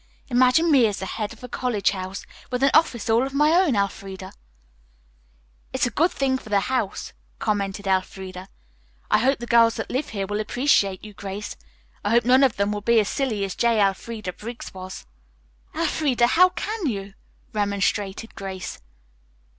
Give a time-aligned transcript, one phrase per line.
[0.31, 3.75] Imagine me as the head of a college house, with an office all my own,
[3.75, 4.33] Elfreda."
[5.73, 8.49] "It's a good thing for the house," commented Elfreda.
[9.11, 11.55] "I hope the girls that live here will appreciate you, Grace.
[12.03, 13.79] I hope none of them will be as silly as J.
[13.79, 15.05] Elfreda Briggs was."
[15.75, 17.13] "Elfreda, how can you?"
[17.53, 18.79] remonstrated Grace.